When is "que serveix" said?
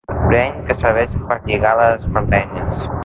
0.69-1.13